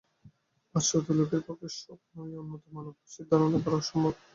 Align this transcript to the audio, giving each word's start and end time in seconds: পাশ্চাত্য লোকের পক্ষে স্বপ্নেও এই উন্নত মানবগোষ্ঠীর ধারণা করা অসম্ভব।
পাশ্চাত্য 0.75 1.09
লোকের 1.19 1.41
পক্ষে 1.47 1.67
স্বপ্নেও 1.77 2.25
এই 2.27 2.37
উন্নত 2.43 2.63
মানবগোষ্ঠীর 2.75 3.25
ধারণা 3.31 3.57
করা 3.63 3.77
অসম্ভব। 3.81 4.13